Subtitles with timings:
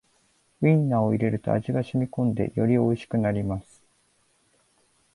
[0.63, 3.83] ウインナーを入れると味がしみこんでよりおいしくなります